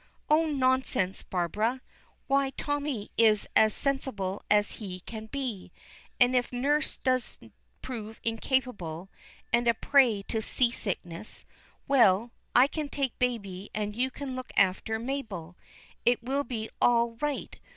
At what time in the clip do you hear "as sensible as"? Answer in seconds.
3.55-4.77